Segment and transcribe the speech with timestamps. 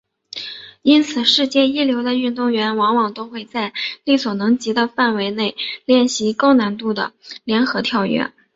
[0.81, 3.71] 因此世界一流的运动员往往都会在
[4.03, 8.33] 力所能及的范围内练习高难度的联合跳跃。